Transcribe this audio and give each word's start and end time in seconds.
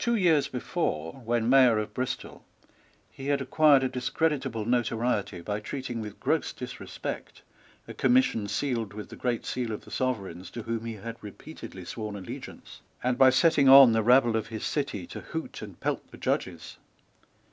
Two 0.00 0.16
years 0.16 0.48
before, 0.48 1.20
when 1.24 1.48
Mayor 1.48 1.78
of 1.78 1.94
Bristol, 1.94 2.44
he 3.08 3.28
had 3.28 3.40
acquired 3.40 3.84
a 3.84 3.88
discreditable 3.88 4.64
notoriety 4.64 5.42
by 5.42 5.60
treating 5.60 6.00
with 6.00 6.18
gross 6.18 6.52
disrespect 6.52 7.42
a 7.86 7.94
commission 7.94 8.48
sealed 8.48 8.92
with 8.92 9.10
the 9.10 9.14
great 9.14 9.46
seal 9.46 9.70
of 9.70 9.84
the 9.84 9.92
Sovereigns 9.92 10.50
to 10.50 10.62
whom 10.64 10.86
he 10.86 10.94
had 10.94 11.22
repeatedly 11.22 11.84
sworn 11.84 12.16
allegiance, 12.16 12.80
and 13.00 13.16
by 13.16 13.30
setting 13.30 13.68
on 13.68 13.92
the 13.92 14.02
rabble 14.02 14.34
of 14.34 14.48
his 14.48 14.64
city 14.66 15.06
to 15.06 15.20
hoot 15.20 15.62
and 15.62 15.78
pelt 15.78 16.10
the 16.10 16.18
Judges. 16.18 16.76